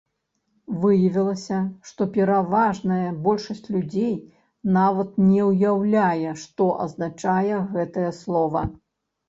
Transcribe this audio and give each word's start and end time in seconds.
Выявілася, 0.85 1.59
што 1.89 2.07
пераважная 2.15 3.09
большасць 3.27 3.67
людзей 3.77 4.15
нават 4.79 5.13
не 5.29 5.41
ўяўляе, 5.53 6.29
што 6.47 6.73
азначае 6.89 7.55
гэтае 7.79 8.11
слова. 8.25 8.69